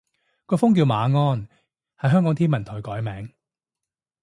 [0.47, 1.47] 個風叫馬鞍，
[1.95, 3.31] 係香港天文台改名